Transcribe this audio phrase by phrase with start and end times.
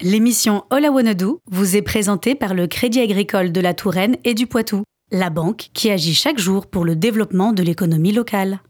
[0.00, 4.16] L'émission All I Wanna Do vous est présentée par le Crédit Agricole de la Touraine
[4.22, 8.60] et du Poitou, la banque qui agit chaque jour pour le développement de l'économie locale.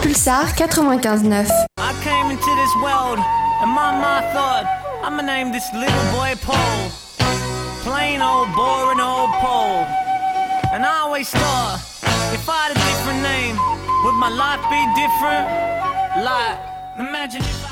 [0.00, 1.46] Pulsar 95.9.
[1.78, 3.18] I came into this world
[3.60, 4.64] and my mind thought
[5.04, 6.90] I'ma name this little boy Paul.
[7.84, 9.84] Plain old boring old Paul.
[10.72, 11.80] And I always thought
[12.32, 13.58] if I had a different name,
[14.04, 16.24] would my life be different?
[16.24, 16.58] Like,
[16.98, 17.71] imagine if I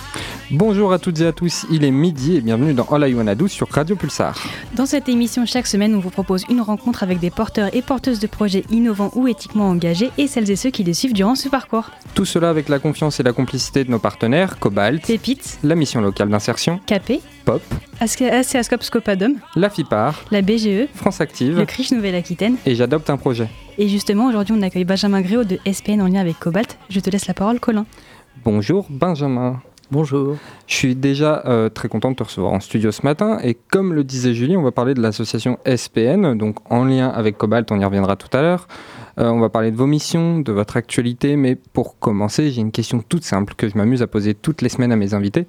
[0.52, 3.36] Bonjour à toutes et à tous, il est midi et bienvenue dans All I Wanna
[3.36, 4.36] Do sur Radio Pulsar.
[4.74, 8.18] Dans cette émission, chaque semaine, on vous propose une rencontre avec des porteurs et porteuses
[8.18, 11.48] de projets innovants ou éthiquement engagés et celles et ceux qui les suivent durant ce
[11.48, 11.90] parcours.
[12.14, 16.00] Tout cela avec la confiance et la complicité de nos partenaires Cobalt, Pépites, la mission
[16.00, 17.62] locale d'insertion, Capé, POP,
[18.00, 22.56] ACASCOP Scopadum, la FIPAR, la BGE, France Active le CRICH Nouvelle-Aquitaine.
[22.66, 23.48] et J'adopte un projet.
[23.78, 26.76] Et justement, aujourd'hui, on accueille Benjamin Gréau de SPN en lien avec Cobalt.
[26.88, 27.86] Je te laisse la parole, Colin.
[28.44, 29.60] Bonjour Benjamin.
[29.92, 30.36] Bonjour.
[30.68, 33.92] Je suis déjà euh, très content de te recevoir en studio ce matin et comme
[33.92, 37.80] le disait Julie, on va parler de l'association SPN, donc en lien avec Cobalt, on
[37.80, 38.68] y reviendra tout à l'heure.
[39.18, 42.70] Euh, on va parler de vos missions, de votre actualité, mais pour commencer, j'ai une
[42.70, 45.48] question toute simple que je m'amuse à poser toutes les semaines à mes invités.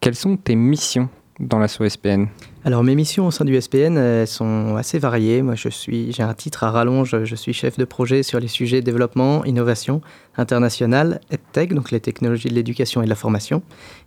[0.00, 2.28] Quelles sont tes missions dans l'asso SPN
[2.64, 5.42] Alors mes missions au sein du SPN sont assez variées.
[5.42, 8.46] Moi je suis, j'ai un titre à rallonge, je suis chef de projet sur les
[8.46, 10.00] sujets développement, innovation
[10.36, 13.62] international, EdTech, donc les technologies de l'éducation et de la formation.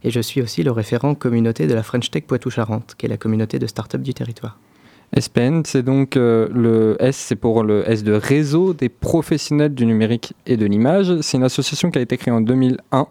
[0.05, 3.17] Et je suis aussi le référent communauté de la French Tech Poitou-Charentes, qui est la
[3.17, 4.57] communauté de start-up du territoire.
[5.19, 9.85] SPN, c'est donc euh, le S, c'est pour le S de réseau des professionnels du
[9.85, 11.19] numérique et de l'image.
[11.19, 13.07] C'est une association qui a été créée en 2001,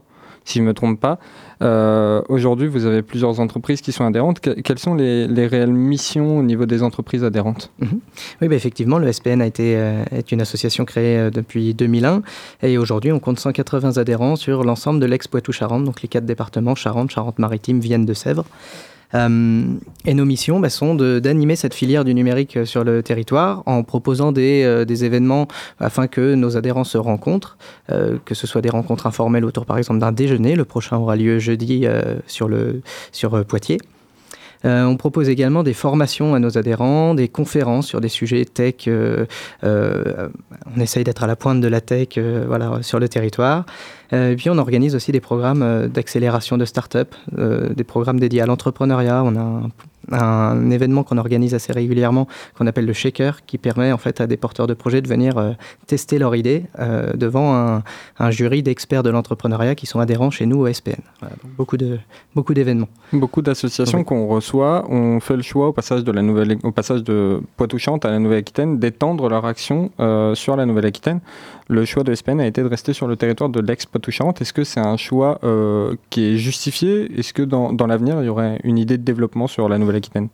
[0.47, 1.19] si je ne me trompe pas.
[1.65, 4.41] Euh, Aujourd'hui, vous avez plusieurs entreprises qui sont adhérentes.
[4.41, 7.70] Que- quelles sont les, les réelles missions au niveau des entreprises adhérentes?
[7.81, 12.23] Oui, bah, effectivement, le SPN a été, euh, est une association créée euh, depuis 2001
[12.62, 17.11] et aujourd'hui on compte 180 adhérents sur l'ensemble de l'ex-Poitou-Charentes, donc les quatre départements Charente,
[17.11, 18.45] Charente-Maritime, Vienne de Sèvres.
[18.45, 23.62] Euh, et nos missions bah, sont d'animer cette filière du numérique euh, sur le territoire
[23.67, 25.47] en proposant des, euh, des événements
[25.79, 27.57] afin que nos adhérents se rencontrent,
[27.91, 30.57] euh, que ce soit des rencontres informelles autour par exemple d'un déjeuner.
[30.57, 33.79] Le prochain aura lieu jeudi euh, sur, euh, Poitiers.
[34.64, 38.89] Euh, on propose également des formations à nos adhérents, des conférences sur des sujets tech.
[38.89, 39.27] euh,
[39.63, 40.29] euh,
[40.75, 43.67] on essaye d'être à la pointe de la tech euh, voilà, sur le territoire.
[44.13, 48.20] Euh, et puis on organise aussi des programmes euh, d'accélération de start-up, euh, des programmes
[48.20, 49.23] dédiés à l'entrepreneuriat.
[49.25, 49.70] On a un,
[50.13, 52.29] un événement qu'on organise assez régulièrement
[52.59, 55.39] qu'on appelle le Shaker, qui permet en fait à des porteurs de projets de venir
[55.39, 55.53] euh,
[55.87, 57.83] tester leur idée euh, devant un,
[58.19, 61.01] un jury d'experts de l'entrepreneuriat qui sont adhérents chez nous au SPN.
[61.20, 61.98] Voilà, donc beaucoup de
[62.35, 62.89] beaucoup d'événements.
[63.14, 64.05] Beaucoup d'associations Oui.
[64.05, 68.05] qu'on reçoit ont fait le choix au passage de la nouvelle, au passage de Poitou-Charentes
[68.05, 71.20] à la Nouvelle-Aquitaine d'étendre leur action euh, sur la Nouvelle-Aquitaine.
[71.69, 73.61] Le choix de SPN a été de rester sur le territoire de
[73.95, 74.41] l'ex-Poitou-Charentes.
[74.41, 77.19] Est-ce que c'est un choix euh, qui est justifié?
[77.19, 80.29] Est-ce que dans, dans l'avenir il y aurait une idée de développement sur la Nouvelle-Aquitaine?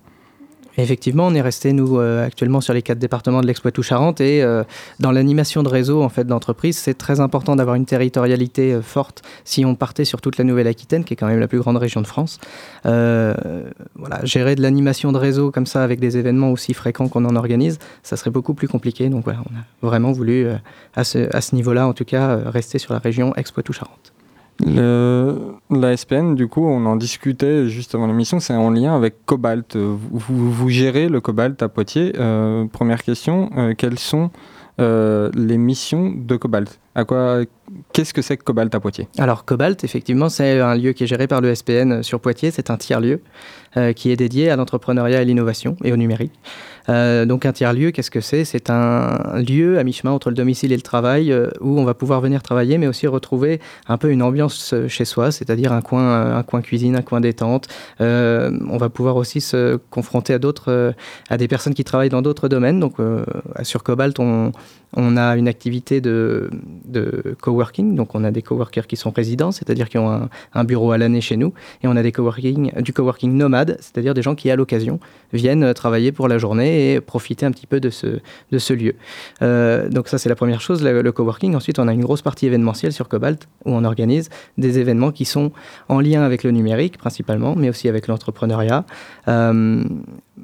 [0.76, 4.62] Effectivement, on est resté nous euh, actuellement sur les quatre départements de l'ex-Poitou-Charentes et euh,
[4.98, 9.22] dans l'animation de réseau en fait d'entreprise, c'est très important d'avoir une territorialité euh, forte.
[9.44, 12.00] Si on partait sur toute la Nouvelle-Aquitaine, qui est quand même la plus grande région
[12.00, 12.38] de France,
[12.84, 17.36] voilà, gérer de l'animation de réseau comme ça avec des événements aussi fréquents qu'on en
[17.36, 19.08] organise, ça serait beaucoup plus compliqué.
[19.08, 20.46] Donc voilà, on a vraiment voulu
[20.94, 24.12] à ce, à ce niveau-là, en tout cas, rester sur la région ex-Poitou-Charentes.
[24.64, 29.24] Le, la SPN, du coup, on en discutait juste avant l'émission, c'est en lien avec
[29.26, 29.76] Cobalt.
[29.76, 29.98] Vous,
[30.52, 32.12] vous- gérez le Cobalt à Poitiers.
[32.18, 34.30] Euh, première question, euh, quelles sont
[34.80, 36.78] euh, les missions de Cobalt?
[36.94, 37.40] À quoi,
[37.92, 39.08] Qu'est-ce que c'est que Cobalt à Poitiers?
[39.18, 42.50] Alors Cobalt, effectivement, c'est un lieu qui est géré par le SPN sur Poitiers.
[42.50, 43.20] C'est un tiers-lieu
[43.94, 46.32] qui est dédié à l'entrepreneuriat et l'innovation et au numérique.
[46.90, 48.44] Euh, donc un tiers-lieu, qu'est-ce que c'est?
[48.44, 51.94] C'est un lieu à mi-chemin entre le domicile et le travail euh, où on va
[51.94, 55.82] pouvoir venir travailler, mais aussi retrouver un peu une ambiance euh, chez soi, c'est-à-dire un
[55.82, 57.68] coin, cuisine, un coin détente.
[58.00, 60.94] On va pouvoir aussi se confronter à d'autres,
[61.28, 62.80] à des personnes qui travaillent dans d'autres domaines.
[62.80, 62.96] Donc
[63.62, 64.52] sur Cobalt, on,
[65.16, 66.50] a une activité de,
[67.40, 70.98] coworking, donc on a des coworkers qui sont résidents, c'est-à-dire qui ont un, bureau à
[70.98, 71.52] l'année chez nous,
[71.82, 74.98] et on a du coworking nomade, c'est-à-dire des gens qui à l'occasion
[75.32, 78.94] viennent travailler pour la journée et profiter un petit peu de ce, de ce lieu.
[79.42, 81.54] Euh, donc ça c'est la première chose, le, le coworking.
[81.54, 84.28] Ensuite on a une grosse partie événementielle sur Cobalt où on organise
[84.58, 85.52] des événements qui sont
[85.88, 88.84] en lien avec le numérique principalement, mais aussi avec l'entrepreneuriat.
[89.28, 89.84] Euh,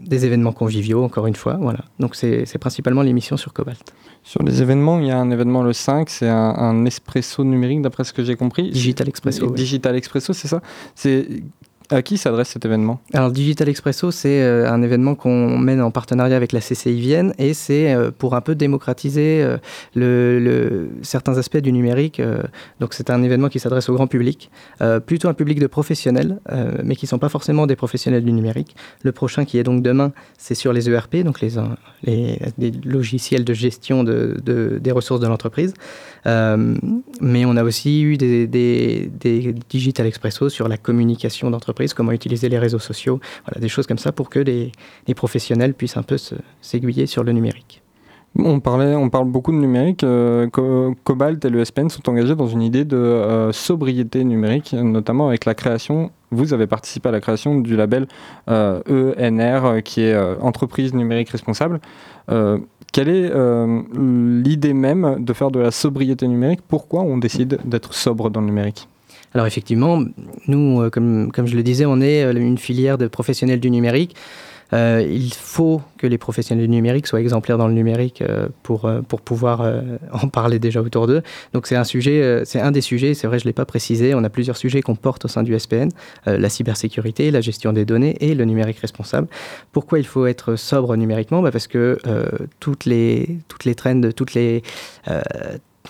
[0.04, 1.56] des événements conviviaux, encore une fois.
[1.60, 1.80] Voilà.
[1.98, 3.80] Donc, c'est principalement l'émission sur Cobalt.
[4.22, 7.82] Sur les événements, il y a un événement le 5, c'est un, un espresso numérique,
[7.82, 8.70] d'après ce que j'ai compris.
[8.70, 9.50] Digital Expresso.
[9.50, 10.60] Digital Expresso, c'est ça?
[10.94, 11.26] C'est
[11.88, 13.00] À qui s'adresse cet événement?
[13.12, 17.32] Alors Digital Expresso, c'est euh, un événement qu'on mène en partenariat avec la CCI Vienne
[17.38, 19.46] et c'est euh, pour un peu démocratiser
[19.96, 22.20] euh, certains aspects du numérique.
[22.80, 24.50] donc c'est un événement qui s'adresse au grand public,
[25.06, 26.40] plutôt un public de professionnels,
[26.82, 28.76] mais qui ne sont pas forcément des professionnels du numérique.
[29.02, 32.38] Le prochain qui est donc demain, c'est sur les ERP, donc les,
[32.84, 34.36] logiciels de gestion de,
[34.80, 35.74] des ressources de l'entreprise.
[36.24, 42.12] mais on a aussi eu des, des, des Digital Expresso sur la communication d'entreprise comment
[42.12, 43.20] utiliser les réseaux sociaux,
[43.58, 44.72] des choses comme ça pour que les,
[45.14, 46.16] professionnels puissent un peu
[46.60, 47.82] s'aiguiller sur le numérique.
[48.38, 50.04] On, parlait, on parle beaucoup de numérique.
[50.04, 50.48] Euh,
[51.04, 55.46] Cobalt et le SPN sont engagés dans une idée de euh, sobriété numérique, notamment avec
[55.46, 56.10] la création.
[56.30, 58.06] Vous avez participé à la création du label
[58.46, 61.80] ENR, euh, e qui est Entreprise numérique responsable.
[62.92, 63.32] quelle est
[63.94, 66.60] l'idée même de faire de la sobriété numérique?
[66.68, 68.88] Pourquoi on décide d'être sobre dans le numérique?
[69.34, 70.02] Alors effectivement,
[70.48, 73.70] nous, euh, comme, comme je le disais, on est euh, une filière de professionnels du
[73.70, 74.16] numérique.
[74.72, 78.24] Euh, il faut que les professionnels du numérique soient exemplaires dans le numérique
[78.64, 79.62] pour, pour pouvoir
[80.12, 81.22] en parler déjà autour d'eux.
[81.52, 84.12] Donc c'est un sujet, c'est un des sujets, c'est vrai, je ne l'ai pas précisé,
[84.16, 85.90] on a plusieurs sujets qu'on porte au sein du SPN,
[86.26, 89.28] la cybersécurité, la gestion des données et le numérique responsable.
[89.70, 91.42] Pourquoi il faut être sobre numériquement?
[91.42, 91.96] Bah Parce que
[92.58, 94.64] toutes, les, toutes les trends, toutes les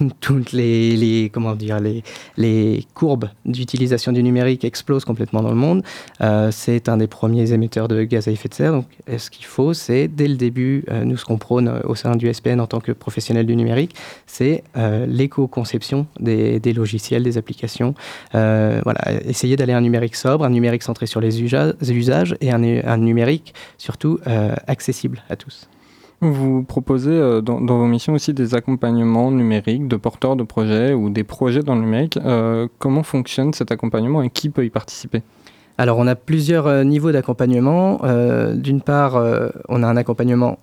[0.20, 5.82] toutes les, comment dire, les, courbes d'utilisation du numérique explosent complètement dans le monde.
[6.20, 8.72] Euh, c'est un des premiers émetteurs de gaz à effet de serre.
[8.72, 12.16] Donc, ce qu'il faut, c'est dès le début, euh, nous ce qu'on prône au sein
[12.16, 13.94] du SPN en tant que professionnel du numérique,
[14.26, 17.94] c'est euh, l'éco-conception des, logiciels, des applications.
[18.32, 22.96] voilà, essayer d'aller à un numérique sobre, un numérique centré sur les usages et un
[22.98, 24.19] numérique surtout
[24.66, 25.69] accessible à tous.
[26.20, 31.10] Vous proposez euh, dans, vos missions aussi des accompagnements numériques de porteurs de projets ou
[31.10, 32.18] des projets dans le numérique.
[32.24, 35.22] Euh, comment fonctionne cet accompagnement et qui peut y participer?
[35.78, 38.00] Alors on a plusieurs euh, niveaux d'accompagnement.
[38.54, 39.22] D'une part,
[39.68, 40.58] on a un accompagnement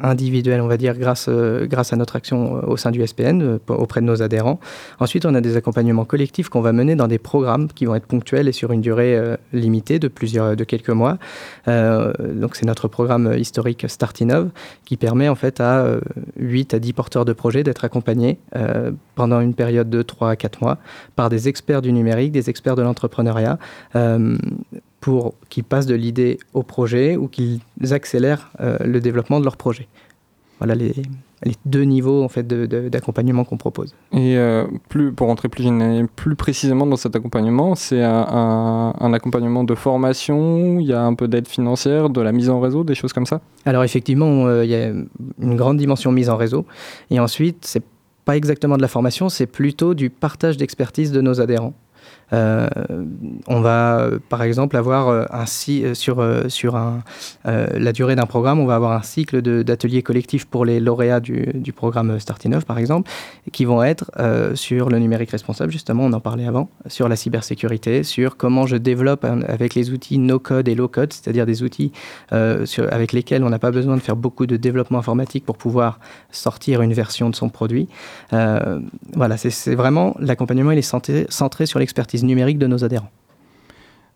[0.00, 3.42] individuel, on va dire, grâce, euh, grâce à notre action euh, au sein du SPN,
[3.42, 4.60] euh, auprès de nos adhérents.
[5.00, 8.06] Ensuite, on a des accompagnements collectifs qu'on va mener dans des programmes qui vont être
[8.06, 9.18] ponctuels et sur une durée
[9.52, 11.18] limitée de plusieurs, de quelques mois.
[11.66, 14.50] donc, c'est notre programme historique Startinov
[14.84, 15.98] qui permet en fait à
[16.38, 18.38] 8 à 10 porteurs de projets d'être accompagnés
[19.14, 20.78] pendant une période de 3 à 4 mois
[21.16, 23.58] par des experts du numérique, des experts de l'entrepreneuriat
[25.02, 27.60] pour qu'ils passent de l'idée au projet ou qu'ils
[27.90, 29.88] accélèrent euh, le développement de leur projet.
[30.58, 30.94] Voilà les,
[31.42, 33.96] les deux niveaux en fait d'accompagnement qu'on propose.
[34.12, 35.68] Et euh, plus, pour rentrer plus,
[36.14, 41.14] plus précisément dans cet accompagnement, c'est un, un, accompagnement de formation, il y a un
[41.14, 43.40] peu d'aide financière, de la mise en réseau, des choses comme ça?
[43.64, 46.64] Alors effectivement, euh, il y a une grande dimension mise en réseau.
[47.10, 47.82] Et ensuite, c'est
[48.24, 51.74] pas exactement de la formation, c'est plutôt du partage d'expertise de nos adhérents.
[52.32, 52.68] Euh,
[53.46, 57.02] on va, par exemple, avoir euh, un euh, sur, sur un,
[57.44, 61.50] la durée d'un programme, on va avoir un cycle d'ateliers collectifs pour les lauréats du,
[61.54, 63.10] du programme Startinov, par exemple,
[63.52, 64.10] qui vont être
[64.54, 68.76] sur le numérique responsable, justement, on en parlait avant, sur la cybersécurité, sur comment je
[68.76, 71.92] développe avec les outils no-code et low-code, c'est-à-dire des outils
[72.30, 75.98] avec lesquels on n'a pas besoin de faire beaucoup de développement informatique pour pouvoir
[76.30, 77.88] sortir une version de son produit.
[78.30, 83.10] voilà, c'est vraiment l'accompagnement, il est centré, centré sur l'expertise numérique de nos adhérents.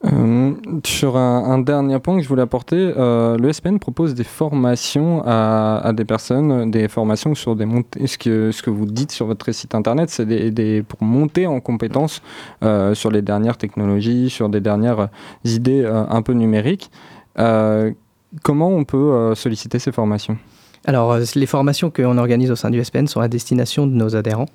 [0.04, 0.52] Euh,
[0.84, 5.92] sur un, dernier point que je voulais apporter, euh, le SPN propose des formations à,
[5.94, 8.06] des personnes, des formations sur des montées.
[8.06, 11.60] Ce que, ce que vous dites sur votre site internet, c'est des, pour monter en
[11.60, 12.22] compétences
[12.62, 15.08] euh, sur les dernières technologies, sur des dernières
[15.44, 16.90] idées un peu numériques.
[17.34, 20.36] comment on peut solliciter ces formations?
[20.84, 24.46] Alors, les formations qu'on organise au sein du SPN sont à destination de nos adhérents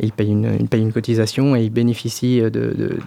[0.00, 2.98] ils payent une, une cotisation et ils bénéficient de, de,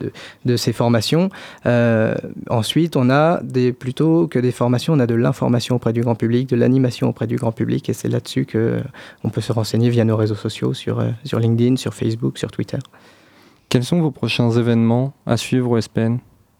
[0.45, 1.29] de, ces formations.
[1.65, 2.15] Euh,
[2.49, 6.15] ensuite, on a des, plutôt que des formations, on a de l'information auprès du grand
[6.15, 10.03] public, de l'animation auprès du grand public, et c'est là-dessus qu'on peut se renseigner via
[10.03, 12.79] nos réseaux sociaux, sur, euh, sur LinkedIn, sur Facebook, sur Twitter.
[13.69, 16.19] Quels sont vos prochains événements à suivre au SPN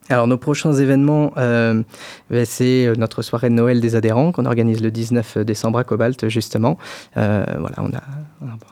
[0.10, 1.84] alors nos prochains événements, euh,
[2.30, 5.84] ben, c'est euh, notre soirée de Noël des adhérents qu'on organise le 19 décembre à
[5.86, 6.78] Cobalt justement.
[7.16, 8.02] Euh, voilà, on a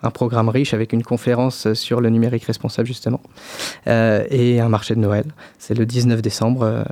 [0.03, 3.21] un programme riche avec une conférence sur le numérique responsable justement
[3.85, 5.25] et un marché de Noël.
[5.57, 6.85] C'est le 19 décembre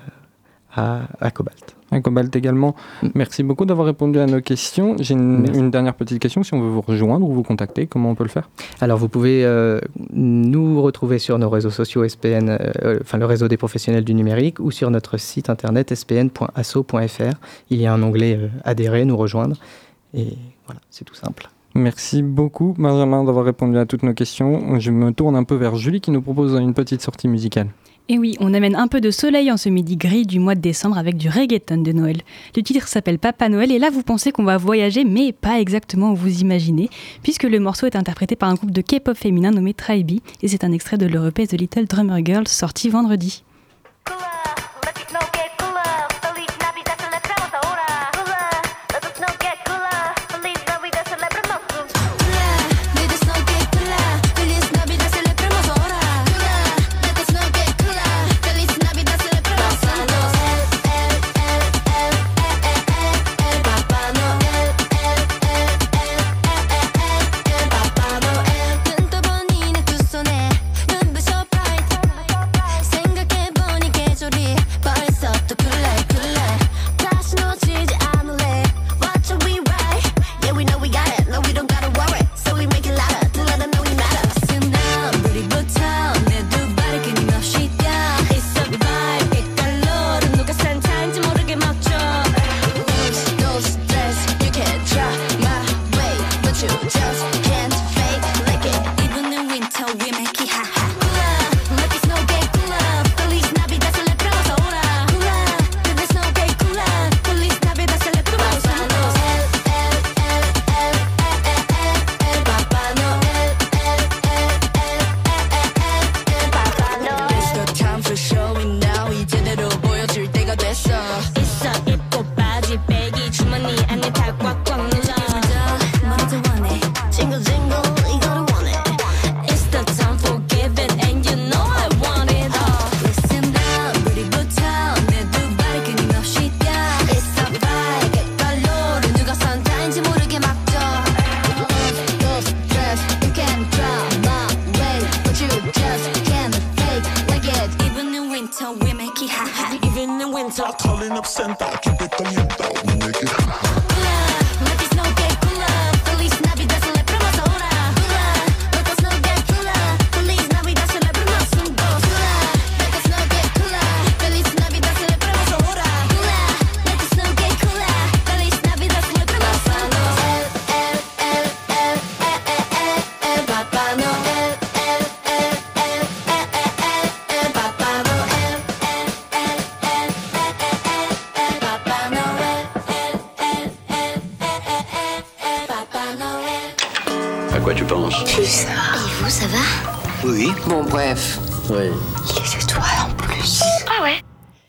[0.76, 2.76] à, à Cobalt un Cobalt également.
[3.02, 3.08] Mm.
[3.16, 4.96] Merci beaucoup d'avoir répondu à nos questions.
[5.00, 6.44] J'ai une, dernière petite question.
[6.44, 8.50] Si on veut vous rejoindre ou vous contacter, comment on peut le faire?
[8.82, 9.80] Alors, vous pouvez euh,
[10.12, 14.60] nous retrouver sur nos réseaux sociaux SPN, euh, enfin le réseau des professionnels du numérique,
[14.60, 17.38] ou sur notre site internet spn.asso.fr.
[17.70, 19.56] Il y a un onglet euh, adhérer, nous rejoindre.
[20.14, 21.50] Et voilà, c'est tout simple.
[21.78, 24.80] Merci beaucoup, Benjamin, d'avoir répondu à toutes nos questions.
[24.80, 27.68] Je me tourne un peu vers Julie qui nous propose une petite sortie musicale.
[28.10, 30.60] Et oui, on amène un peu de soleil en ce midi gris du mois de
[30.60, 32.18] décembre avec du reggaeton de Noël.
[32.56, 36.14] Le titre s'appelle Papa Noël et là vous pensez qu'on va voyager mais pas exactement
[36.14, 36.90] où vous imaginez
[37.22, 40.64] puisque le morceau est interprété par un groupe de K-pop féminin nommé Tribe et c'est
[40.64, 43.44] un extrait de leur EP The Little Drummer Girl sorti vendredi.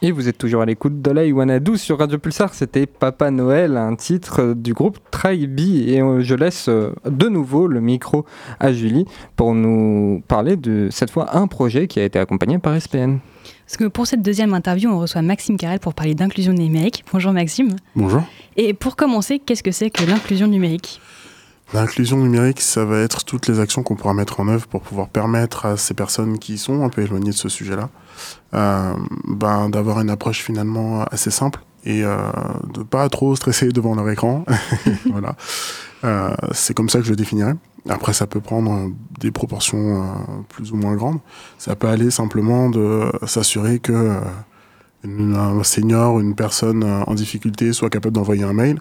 [0.02, 1.24] Et vous êtes toujours à l'écoute de la
[1.76, 2.52] sur Radio Pulsar.
[2.52, 5.58] C'était Papa Noël, un titre du groupe Tribe.
[5.58, 8.26] Et euh, je laisse euh, de nouveau le micro
[8.60, 12.78] à Julie pour nous parler de cette fois un projet qui a été accompagné par
[12.78, 13.18] SPN.
[13.66, 17.04] Parce que pour cette deuxième interview, on reçoit Maxime Carrel pour parler d'inclusion numérique.
[17.12, 17.76] Bonjour Maxime.
[17.96, 18.22] Bonjour.
[18.56, 21.00] Et pour commencer, qu'est-ce que c'est que l'inclusion numérique?
[21.74, 25.08] L'inclusion numérique, ça va être toutes les actions qu'on pourra mettre en œuvre pour pouvoir
[25.08, 27.90] permettre à ces personnes qui sont un peu éloignées de ce sujet-là
[28.54, 28.94] euh,
[29.26, 32.16] ben, d'avoir une approche finalement assez simple et euh,
[32.72, 34.44] de pas trop stresser devant leur écran.
[35.10, 35.36] voilà.
[36.04, 37.54] Euh, c'est comme ça que je le définirais.
[37.88, 40.06] Après, ça peut prendre des proportions euh,
[40.48, 41.18] plus ou moins grandes.
[41.58, 44.20] Ça peut aller simplement de s'assurer que
[45.04, 48.80] un senior, une personne en difficulté soit capable d'envoyer un mail,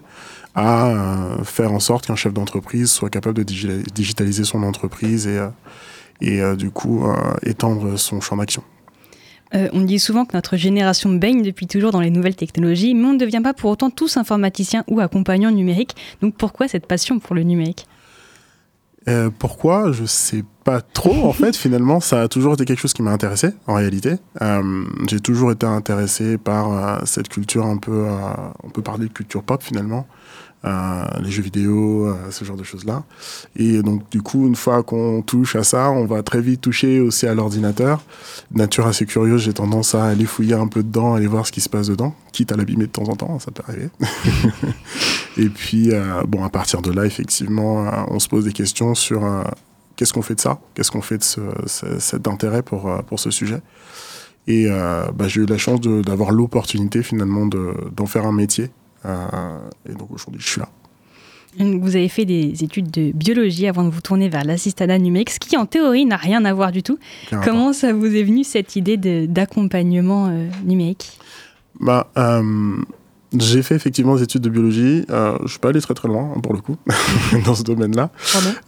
[0.54, 5.38] à euh, faire en sorte qu'un chef d'entreprise soit capable de digitaliser son entreprise et,
[5.38, 5.48] euh,
[6.20, 7.04] et euh, du coup
[7.44, 8.62] étendre son champ d'action.
[9.52, 13.12] on dit souvent que notre génération baigne depuis toujours dans les nouvelles technologies, mais on
[13.12, 15.94] ne devient pas pour autant tous informaticiens ou accompagnants numériques.
[16.20, 17.86] Donc pourquoi cette passion pour le numérique?
[19.38, 19.92] Pourquoi?
[19.92, 21.26] Je sais pas trop.
[21.26, 23.50] En fait, finalement, ça a toujours été quelque chose qui m'a intéressé.
[23.66, 24.16] En réalité,
[25.08, 28.06] j'ai toujours été intéressé par cette culture un peu.
[28.62, 30.17] on peut parler de culture pop finalement, euh,
[30.64, 33.04] les jeux vidéo, euh, ce genre de choses-là.
[33.56, 37.00] Et donc, du coup, une fois qu'on touche à ça, on va très vite toucher
[37.00, 38.02] aussi à l'ordinateur.
[38.52, 41.60] Nature assez curieuse, j'ai tendance à aller fouiller un peu dedans, aller voir ce qui
[41.60, 43.88] se passe dedans, quitte à l'abîmer de temps en temps, ça peut arriver.
[45.36, 49.22] et puis, euh, bon, à partir de là, effectivement, on se pose des questions sur
[49.96, 50.60] qu'est-ce qu'on fait de ça?
[50.74, 51.40] Qu'est-ce qu'on fait de ce,
[51.98, 53.60] cet intérêt pour, pour ce sujet?
[54.46, 59.92] Et bah, j'ai eu la chance d'avoir l'opportunité finalement d'en faire un métier euh, et
[59.94, 60.68] donc aujourd'hui, je suis là.
[61.58, 65.40] Vous avez fait des études de biologie avant de vous tourner vers l'assistanat numérique, ce
[65.40, 66.98] qui en théorie n'a rien à voir du tout.
[67.42, 71.18] Comment ça vous est venu cette idée d'accompagnement euh, numérique
[71.80, 72.76] bah, euh,
[73.36, 75.04] J'ai fait effectivement des études de biologie.
[75.10, 76.76] Euh, je suis pas allé très très loin hein, pour le coup
[77.44, 78.10] dans ce domaine-là.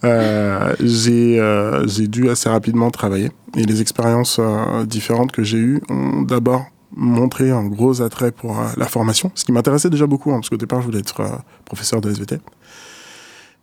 [0.03, 5.81] Euh, j'ai euh, dû assez rapidement travailler et les expériences euh, différentes que j'ai eues
[5.89, 10.31] ont d'abord montré un gros attrait pour euh, la formation, ce qui m'intéressait déjà beaucoup
[10.31, 11.29] hein, parce qu'au départ je voulais être euh,
[11.65, 12.39] professeur de SVT.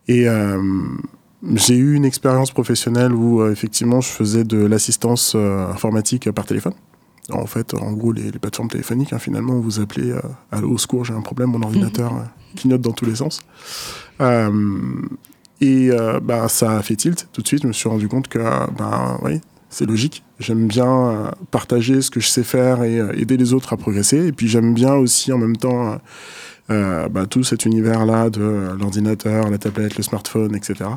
[0.08, 0.62] Et euh,
[1.54, 6.72] j'ai eu une expérience professionnelle où effectivement je faisais de l'assistance informatique par téléphone.
[7.30, 10.14] En fait, en gros, les, les plateformes téléphoniques, hein, finalement, on vous appelez
[10.50, 12.10] Allô, au secours, j'ai un problème, mon ordinateur
[12.56, 13.42] clignote dans tous les sens.
[15.60, 15.90] Et
[16.22, 17.62] bah, ça a fait tilt tout de suite.
[17.62, 20.24] Je me suis rendu compte que, bah, oui, c'est logique.
[20.38, 23.76] J'aime bien euh, partager ce que je sais faire et euh, aider les autres à
[23.76, 24.26] progresser.
[24.26, 25.98] Et puis j'aime bien aussi en même temps
[26.70, 30.90] euh, bah, tout cet univers-là de l'ordinateur, la tablette, le smartphone, etc.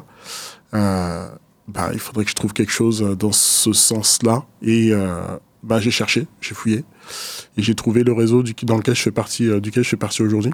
[0.72, 4.44] Bah, il faudrait que je trouve quelque chose dans ce sens-là.
[4.62, 4.92] Et
[5.63, 6.84] bah, j'ai cherché, j'ai fouillé.
[7.58, 10.22] Et j'ai trouvé le réseau du, dans lequel je fais partie, duquel je fais partie
[10.22, 10.51] aujourd'hui,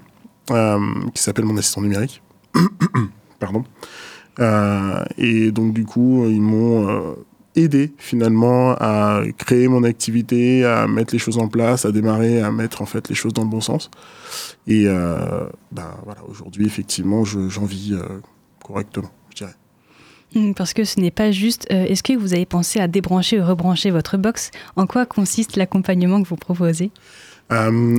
[0.48, 2.22] qui s'appelle mon assistant numérique.
[3.40, 3.64] Pardon.
[5.18, 7.16] Et donc, du coup, ils m'ont
[7.58, 12.52] aidé finalement à créer mon activité, à mettre les choses en place, à démarrer, à
[12.52, 13.90] mettre en fait les choses dans le bon sens.
[14.68, 18.04] Et euh, ben, voilà, aujourd'hui, effectivement, je- j'en vis euh,
[18.66, 19.56] correctement, je dirais.
[20.36, 21.68] Hmm, Parce que ce n'est pas juste.
[21.72, 24.52] euh, Est-ce que vous avez pensé à débrancher ou rebrancher votre box?
[24.76, 26.92] En quoi consiste l'accompagnement que vous proposez?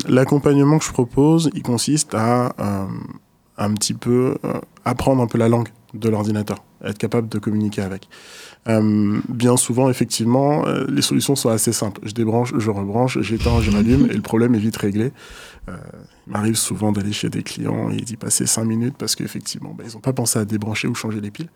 [0.08, 2.54] L'accompagnement que je propose, il consiste à
[3.56, 4.36] un petit peu
[4.84, 8.08] apprendre un peu la langue de l'ordinateur, être capable de communiquer avec.
[8.68, 12.00] Euh, bien souvent, effectivement, euh, les solutions sont assez simples.
[12.04, 15.12] Je débranche, je rebranche, j'éteins, je rallume, et le problème est vite réglé.
[15.68, 15.76] Euh,
[16.26, 19.84] il m'arrive souvent d'aller chez des clients et d'y passer cinq minutes parce qu'effectivement, bah,
[19.86, 21.48] ils n'ont pas pensé à débrancher ou changer les piles.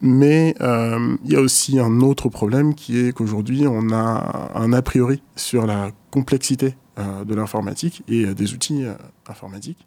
[0.00, 4.82] Mais il y a aussi un autre problème qui est qu'aujourd'hui, on a un a
[4.82, 8.84] priori sur la complexité de l'informatique et des outils
[9.28, 9.86] informatiques.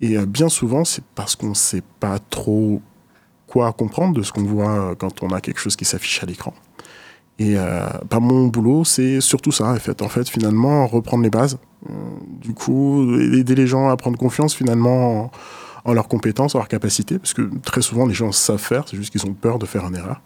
[0.00, 2.80] Et bien souvent, c'est parce qu'on ne sait pas trop
[3.52, 6.26] quoi comprendre de ce qu'on voit euh, quand on a quelque chose qui s'affiche à
[6.26, 6.54] l'écran.
[7.38, 10.00] Et euh, bah, mon boulot, c'est surtout ça, en fait.
[10.00, 11.58] En fait, finalement, reprendre les bases.
[11.90, 11.92] Euh,
[12.40, 15.30] du coup, aider les gens à prendre confiance, finalement,
[15.84, 17.18] en, leurs compétences, en leurs capacités.
[17.18, 19.86] Parce que très souvent, les gens savent faire, c'est juste qu'ils ont peur de faire
[19.86, 20.22] une erreur.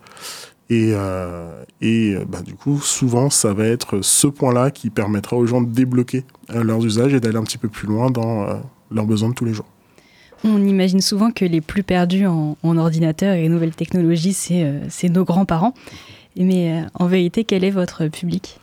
[0.68, 5.46] Et, euh, et bah, du coup, souvent, ça va être ce point-là qui permettra aux
[5.46, 8.46] gens de débloquer leurs usages et d'aller un petit peu plus loin dans
[8.90, 9.66] leurs besoins de tous les jours.
[10.48, 15.08] On imagine souvent que les plus perdus en, en ordinateur et nouvelles technologies, c'est euh,
[15.08, 15.74] nos grands-parents.
[16.36, 18.60] Mais euh, en vérité, quel est votre public?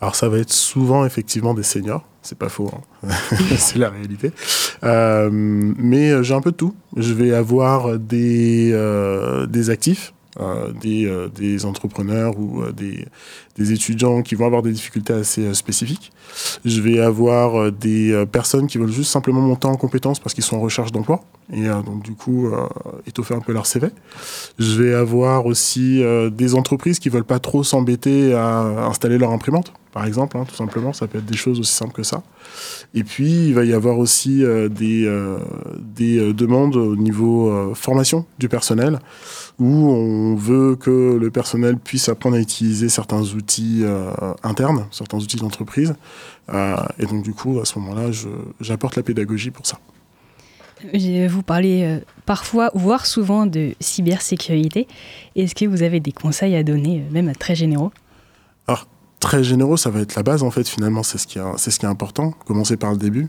[0.00, 3.08] Alors ça va être souvent effectivement des seniors, c'est pas faux, hein.
[3.56, 4.30] c'est la réalité.
[4.84, 6.74] Euh, mais j'ai un peu de tout.
[6.96, 8.72] Je vais avoir des,
[9.48, 10.12] des actifs,
[10.80, 13.06] des, euh, des entrepreneurs ou euh, des,
[13.56, 16.12] des étudiants qui vont avoir des difficultés assez euh, spécifiques.
[16.64, 20.34] Je vais avoir euh, des euh, personnes qui veulent juste simplement monter en compétences parce
[20.34, 21.22] qu'ils sont en recherche d'emploi
[21.52, 22.66] et euh, donc du coup euh,
[23.06, 23.88] étoffer un peu leur CV.
[24.58, 29.30] Je vais avoir aussi euh, des entreprises qui veulent pas trop s'embêter à installer leur
[29.30, 30.92] imprimante, par exemple, hein, tout simplement.
[30.92, 32.22] Ça peut être des choses aussi simples que ça.
[32.92, 35.38] Et puis il va y avoir aussi euh, des, euh,
[35.78, 38.98] des euh, demandes au niveau euh, formation du personnel
[39.58, 43.86] où on veut que le personnel puisse apprendre à utiliser certains outils
[44.42, 45.94] internes, certains outils d'entreprise.
[46.98, 48.10] Et donc du coup, à ce moment-là,
[48.60, 49.78] j'apporte la pédagogie pour ça.
[50.92, 54.86] Vous parlez parfois, voire souvent, de cybersécurité.
[55.36, 57.92] Est-ce que vous avez des conseils à donner, même très généraux?
[59.26, 60.68] Très généreux, ça va être la base en fait.
[60.68, 62.30] Finalement, c'est ce qui est, c'est ce qui est important.
[62.46, 63.26] Commencer par le début.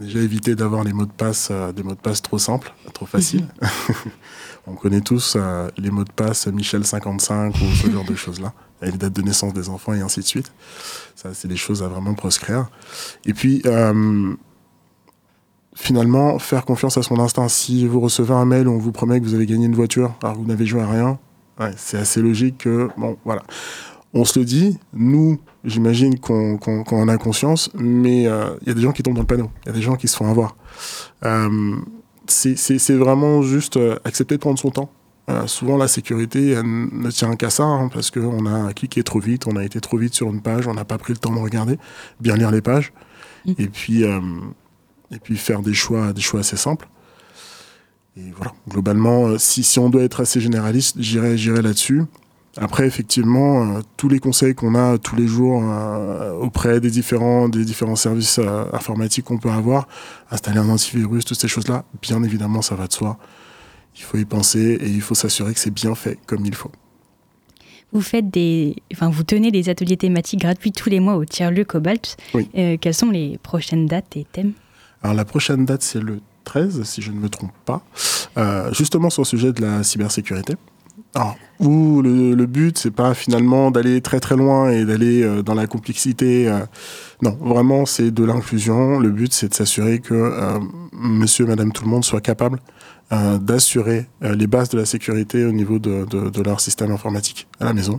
[0.00, 3.06] Déjà éviter d'avoir les mots de passe, euh, des mots de passe trop simples, trop
[3.06, 3.46] faciles.
[4.66, 8.54] On connaît tous euh, les mots de passe Michel 55 ou ce genre de choses-là,
[8.82, 10.50] avec les dates de naissance des enfants et ainsi de suite.
[11.14, 12.68] Ça, c'est des choses à vraiment proscrire.
[13.24, 14.34] Et puis, euh,
[15.76, 17.46] finalement, faire confiance à son instinct.
[17.46, 20.12] Si vous recevez un mail où on vous promet que vous allez gagner une voiture
[20.24, 21.20] alors que vous n'avez joué à rien,
[21.60, 23.44] ouais, c'est assez logique que, bon, voilà.
[24.14, 28.80] On se le dit, nous, j'imagine qu'on en a conscience, mais il y a des
[28.80, 30.56] gens qui tombent dans le panneau, il y a des gens qui se font avoir.
[31.24, 31.76] Euh,
[32.26, 34.90] c'est vraiment juste euh, accepter de prendre son temps.
[35.28, 39.18] Euh, souvent, la sécurité elle ne tient qu'à ça, hein, parce qu'on a cliqué trop
[39.18, 41.34] vite, on a été trop vite sur une page, on n'a pas pris le temps
[41.34, 41.78] de regarder,
[42.20, 42.92] bien lire les pages,
[43.46, 43.52] Mm.
[43.58, 44.20] et puis euh,
[45.10, 46.88] et puis faire des choix, des choix assez simples.
[48.16, 52.02] Et voilà, globalement, euh, si, si on doit être assez généraliste, j'irai là-dessus.
[52.58, 57.48] Après, effectivement, euh, tous les conseils qu'on a tous les jours euh, auprès des différents,
[57.48, 59.88] des différents services euh, informatiques qu'on peut avoir,
[60.30, 63.18] installer un antivirus, toutes ces choses-là, bien évidemment, ça va de soi.
[63.96, 66.72] Il faut y penser et il faut s'assurer que c'est bien fait comme il faut.
[67.92, 71.64] Vous faites des, enfin, vous tenez des ateliers thématiques gratuits tous les mois au tiers-lieu
[71.64, 72.16] Cobalt.
[72.34, 72.48] Oui.
[72.80, 74.52] Quelles sont les prochaines dates et thèmes?
[75.02, 77.82] Alors la prochaine date, c'est le 13, si je ne me trompe pas,
[78.72, 80.56] justement sur le sujet de la cybersécurité.
[81.16, 85.42] Alors, où le, le but, c'est pas finalement d'aller très très loin et d'aller euh,
[85.42, 86.46] dans la complexité.
[86.46, 86.58] euh,
[87.22, 88.98] non, vraiment, c'est de l'inclusion.
[89.00, 90.58] Le but, c'est de s'assurer que euh,
[90.92, 92.58] monsieur, madame, tout le monde soit capable
[93.12, 97.64] euh, d'assurer les bases de la sécurité au niveau de- de leur système informatique à
[97.64, 97.98] la maison.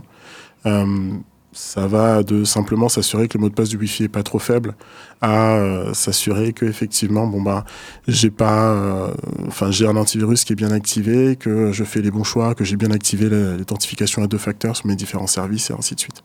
[1.52, 4.38] Ça va de simplement s'assurer que le mot de passe du Wi-Fi est pas trop
[4.38, 4.74] faible
[5.22, 7.64] à euh, s'assurer que effectivement bon bah
[8.06, 9.14] j'ai pas euh,
[9.46, 12.64] enfin j'ai un antivirus qui est bien activé que je fais les bons choix que
[12.64, 16.22] j'ai bien activé l'identification à deux facteurs sur mes différents services et ainsi de suite.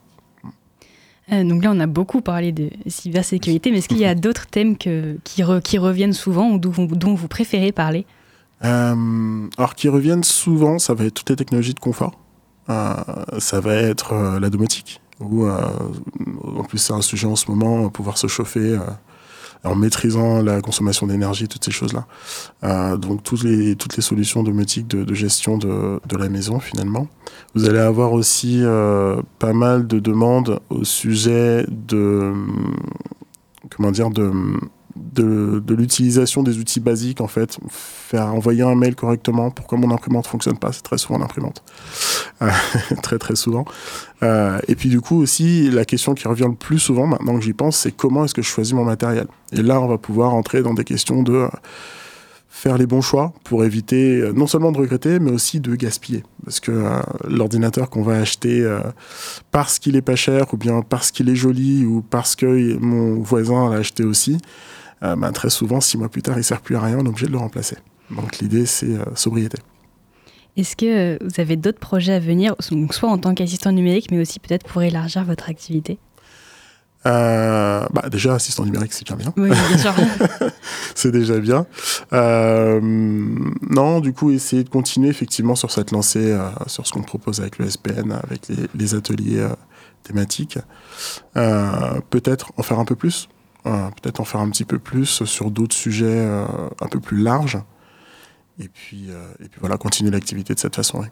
[1.31, 4.45] Euh, Donc là, on a beaucoup parlé de cybersécurité, mais est-ce qu'il y a d'autres
[4.47, 8.05] thèmes que, qui, re- qui reviennent souvent ou dont, vous- dont vous préférez parler?
[8.61, 12.19] Alors qui reviennent souvent ça va être toutes les technologies de confort.
[12.69, 12.93] Euh,
[13.39, 15.57] ça va être euh, la domotique euh,
[16.57, 18.79] en plus c'est un sujet en ce moment pouvoir se chauffer euh,
[19.63, 22.05] en maîtrisant la consommation d'énergie, toutes ces choses-là.
[22.63, 27.07] Euh, donc toutes les, solutions domotiques de, de gestion de, la maison finalement.
[27.55, 32.33] Vous allez avoir aussi euh, pas mal de demandes au sujet de
[33.69, 34.31] comment dire de
[34.95, 39.49] de, l'utilisation des outils basiques en fait, faire envoyer un mail correctement.
[39.49, 41.63] Pourquoi mon imprimante fonctionne pas C'est très souvent l'imprimante,
[42.41, 42.49] Euh,
[43.01, 43.65] très très souvent.
[44.21, 47.43] Euh, et puis du coup aussi la question qui revient le plus souvent maintenant que
[47.43, 49.27] j'y pense, c'est comment est-ce que je choisis mon matériel?
[49.51, 51.47] Et là on va pouvoir entrer dans des questions de euh,
[52.49, 56.23] faire les bons choix pour éviter non seulement de regretter, mais aussi de gaspiller.
[56.45, 56.83] Parce que
[57.27, 58.63] l'ordinateur qu'on va acheter
[59.51, 63.19] parce qu'il est pas cher, ou bien parce qu'il est joli, ou parce que mon
[63.21, 64.37] voisin l'a acheté aussi,
[65.03, 67.09] euh, ben, très souvent, six mois plus tard, il sert plus à rien, on est
[67.09, 67.77] obligé de le remplacer.
[68.11, 69.57] Donc l'idée, c'est euh, sobriété.
[70.55, 74.11] Est-ce que euh, vous avez d'autres projets à venir, donc soit en tant qu'assistant numérique,
[74.11, 75.97] mais aussi peut-être pour élargir votre activité?
[77.05, 79.33] Euh, bah, déjà, assistant numérique, c'est déjà bien.
[79.35, 79.93] Oui, bien sûr.
[80.95, 81.65] c'est déjà bien.
[82.13, 87.01] Euh, non, du coup, essayer de continuer effectivement sur cette lancée, euh, sur ce qu'on
[87.01, 89.45] propose avec le SPN, avec les, les ateliers
[90.03, 90.59] thématiques.
[91.33, 93.27] Peut-être en faire un peu plus.
[93.65, 96.45] Euh, peut-être en faire un petit peu plus sur d'autres sujets euh,
[96.81, 97.59] un peu plus larges.
[98.59, 100.99] Et puis, euh, et puis voilà, continuer l'activité de cette façon.
[100.99, 101.07] oui.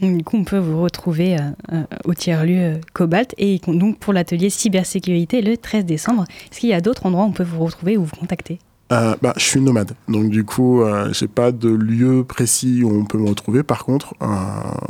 [0.00, 1.36] Du coup, on peut vous retrouver
[1.72, 6.24] euh, au tiers-lieu Cobalt et donc pour l'atelier cybersécurité le 13 décembre.
[6.50, 8.58] Est-ce qu'il y a d'autres endroits où on peut vous retrouver ou vous contacter?
[8.92, 12.90] Euh, bah, je suis nomade, donc du coup, euh, j'ai pas de lieu précis où
[12.90, 13.62] on peut me retrouver.
[13.62, 14.14] Par contre,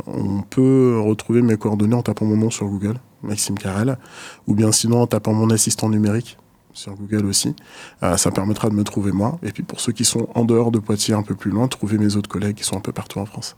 [0.05, 3.97] on peut retrouver mes coordonnées en tapant mon nom sur Google, Maxime Carrel,
[4.47, 6.37] ou bien sinon en tapant mon assistant numérique
[6.75, 7.55] sur Google aussi.
[8.03, 9.39] Euh, ça permettra de me trouver moi.
[9.43, 11.97] Et puis pour ceux qui sont en dehors de Poitiers, un peu plus loin, trouver
[11.97, 13.55] mes autres collègues qui sont un peu partout en France.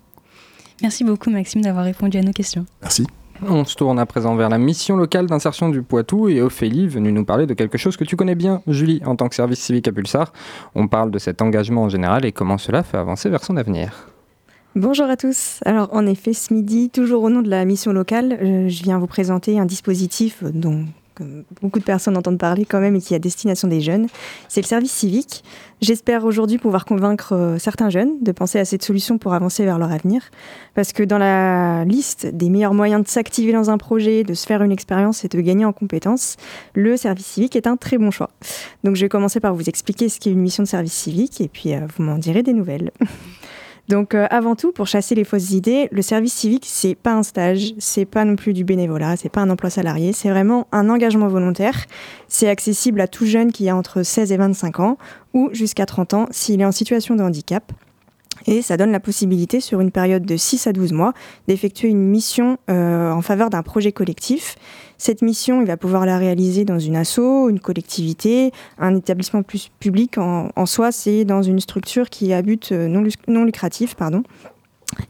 [0.82, 2.66] Merci beaucoup Maxime d'avoir répondu à nos questions.
[2.82, 3.06] Merci.
[3.48, 7.12] On se tourne à présent vers la mission locale d'insertion du Poitou et Ophélie venue
[7.12, 9.88] nous parler de quelque chose que tu connais bien, Julie, en tant que service civique
[9.88, 10.34] à Pulsar.
[10.74, 14.08] On parle de cet engagement en général et comment cela fait avancer vers son avenir.
[14.76, 15.60] Bonjour à tous.
[15.66, 18.98] Alors en effet, ce midi, toujours au nom de la mission locale, euh, je viens
[18.98, 20.86] vous présenter un dispositif dont
[21.62, 24.08] beaucoup de personnes entendent parler quand même et qui est à destination des jeunes.
[24.48, 25.44] C'est le service civique.
[25.82, 29.78] J'espère aujourd'hui pouvoir convaincre euh, certains jeunes de penser à cette solution pour avancer vers
[29.78, 30.24] leur avenir.
[30.74, 34.48] Parce que dans la liste des meilleurs moyens de s'activer dans un projet, de se
[34.48, 36.38] faire une expérience et de gagner en compétences,
[36.74, 38.32] le service civique est un très bon choix.
[38.84, 41.48] Donc je vais commencer par vous expliquer ce qu'est une mission de service civique et
[41.48, 42.92] puis euh, vous m'en direz des nouvelles.
[43.88, 47.24] Donc euh, avant tout, pour chasser les fausses idées, le service civique c'est pas un
[47.24, 50.90] stage, c'est pas non plus du bénévolat, c'est pas un emploi salarié, c'est vraiment un
[50.90, 51.86] engagement volontaire.
[52.28, 54.98] C'est accessible à tout jeune qui a entre 16 et 25 ans
[55.34, 57.72] ou jusqu'à 30 ans s'il est en situation de handicap.
[58.46, 61.14] Et ça donne la possibilité, sur une période de 6 à 12 mois,
[61.48, 64.56] d'effectuer une mission euh, en faveur d'un projet collectif.
[64.98, 69.70] Cette mission, il va pouvoir la réaliser dans une asso, une collectivité, un établissement plus
[69.80, 70.18] public.
[70.18, 72.88] En, soi, c'est dans une structure qui a but euh,
[73.28, 73.96] non lucratif.
[73.96, 74.24] Pardon.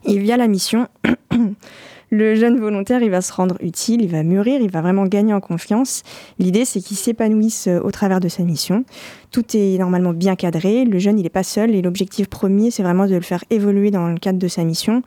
[0.04, 0.88] Et via la mission,
[2.10, 5.34] le jeune volontaire, il va se rendre utile, il va mûrir, il va vraiment gagner
[5.34, 6.02] en confiance.
[6.38, 8.84] L'idée, c'est qu'il s'épanouisse euh, au travers de sa mission.
[9.30, 10.84] Tout est normalement bien cadré.
[10.84, 13.90] Le jeune, il n'est pas seul et l'objectif premier, c'est vraiment de le faire évoluer
[13.90, 15.02] dans le cadre de sa mission.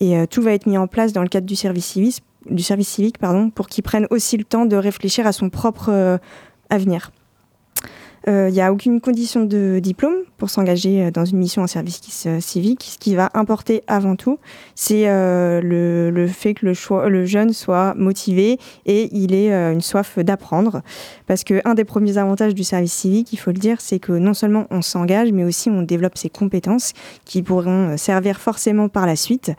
[0.00, 2.62] Et euh, tout va être mis en place dans le cadre du service civique, du
[2.62, 6.18] service civique pardon, pour qu'il prenne aussi le temps de réfléchir à son propre euh,
[6.70, 7.10] avenir.
[8.26, 12.00] Il n'y a aucune condition de diplôme pour s'engager dans une mission en service
[12.40, 12.84] civique.
[12.84, 14.38] Ce qui va importer avant tout,
[14.74, 20.18] c'est le, le, fait que le, le jeune soit motivé et il ait une soif
[20.18, 20.82] d'apprendre.
[21.26, 24.34] Parce qu'un des premiers avantages du service civique, il faut le dire, c'est que non
[24.34, 26.92] seulement on s'engage, mais aussi on développe ses compétences
[27.24, 29.52] qui pourront servir forcément par la suite.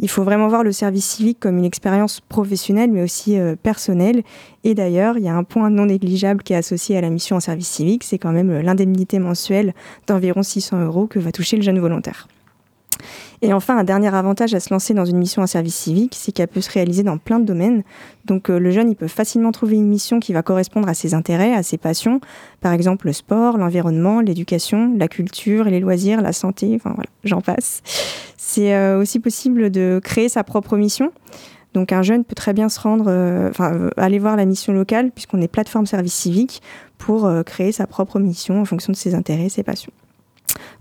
[0.00, 4.22] Il faut vraiment voir le service civique comme une expérience professionnelle, mais aussi personnelle.
[4.64, 7.36] Et d'ailleurs, il y a un point non négligeable qui est associé à la mission
[7.36, 9.74] en service civique, c'est quand même l'indemnité mensuelle
[10.06, 12.28] d'environ 600 euros que va toucher le jeune volontaire.
[13.40, 16.30] Et enfin, un dernier avantage à se lancer dans une mission en service civique, c'est
[16.30, 17.82] qu'elle peut se réaliser dans plein de domaines.
[18.24, 21.52] Donc le jeune, il peut facilement trouver une mission qui va correspondre à ses intérêts,
[21.52, 22.20] à ses passions,
[22.60, 27.40] par exemple le sport, l'environnement, l'éducation, la culture les loisirs, la santé, enfin voilà, j'en
[27.40, 27.82] passe.
[28.36, 31.10] C'est aussi possible de créer sa propre mission.
[31.74, 34.72] Donc un jeune peut très bien se rendre, euh, enfin euh, aller voir la mission
[34.72, 36.62] locale puisqu'on est plateforme service civique
[36.98, 39.92] pour euh, créer sa propre mission en fonction de ses intérêts, ses passions.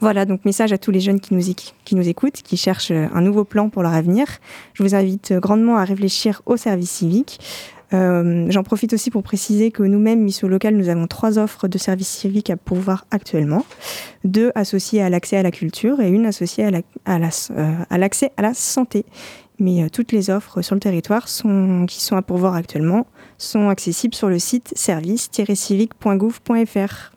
[0.01, 1.43] Voilà, donc message à tous les jeunes qui nous,
[1.85, 4.25] qui nous écoutent, qui cherchent un nouveau plan pour leur avenir.
[4.73, 7.39] Je vous invite grandement à réfléchir au service civique.
[7.91, 12.09] J'en profite aussi pour préciser que nous-mêmes, Mission Locale, nous avons trois offres de services
[12.09, 13.65] civiques à pourvoir actuellement.
[14.23, 18.31] Deux associées à l'accès à la culture et une associée à l'accès à, la, à,
[18.37, 19.05] à la santé
[19.61, 23.69] mais euh, toutes les offres sur le territoire sont, qui sont à pourvoir actuellement sont
[23.69, 27.11] accessibles sur le site service-civique.gouv.fr.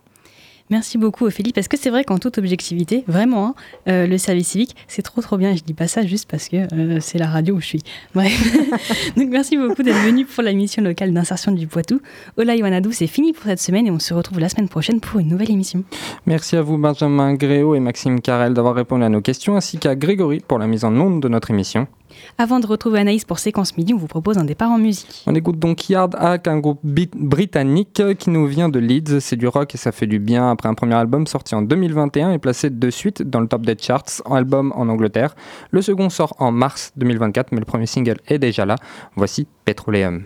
[0.70, 3.54] Merci beaucoup Ophélie, parce que c'est vrai qu'en toute objectivité, vraiment, hein,
[3.86, 5.50] euh, le service civique, c'est trop trop bien.
[5.50, 7.82] Et je dis pas ça juste parce que euh, c'est la radio où je suis.
[8.14, 12.00] Donc merci beaucoup d'être venu pour la mission locale d'insertion du Poitou.
[12.38, 15.20] Ola Iwanadou, c'est fini pour cette semaine et on se retrouve la semaine prochaine pour
[15.20, 15.84] une nouvelle émission.
[16.24, 19.94] Merci à vous Benjamin Gréau et Maxime Carrel d'avoir répondu à nos questions, ainsi qu'à
[19.94, 21.86] Grégory pour la mise en onde de notre émission.
[22.38, 25.22] Avant de retrouver Anaïs pour Séquence Midi, on vous propose un départ en musique.
[25.26, 29.20] On écoute donc Yard Hack, un groupe britannique qui nous vient de Leeds.
[29.20, 32.32] C'est du rock et ça fait du bien après un premier album sorti en 2021
[32.32, 35.34] et placé de suite dans le top des charts, en album en Angleterre.
[35.70, 38.76] Le second sort en mars 2024, mais le premier single est déjà là.
[39.16, 40.24] Voici Petroleum.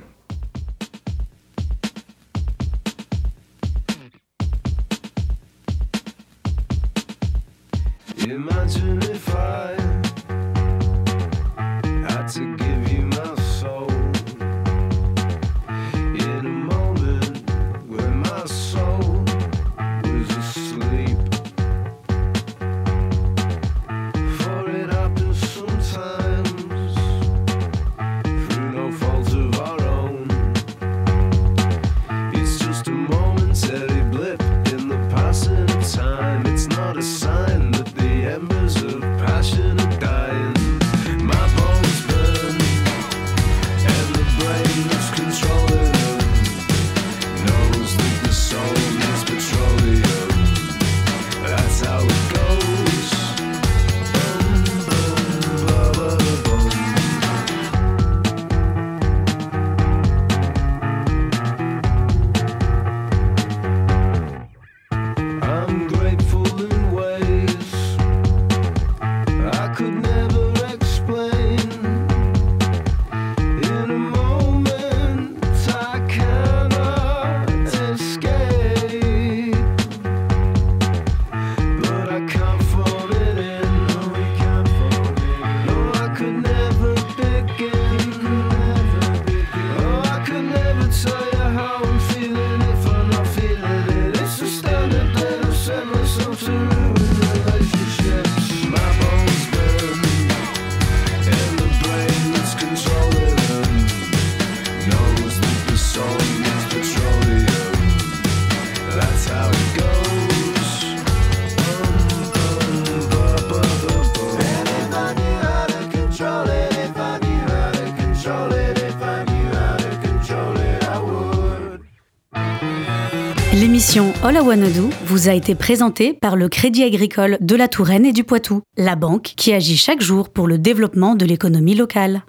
[125.05, 128.97] Vous a été présentée par le Crédit Agricole de la Touraine et du Poitou, la
[128.97, 132.23] banque qui agit chaque jour pour le développement de l'économie locale.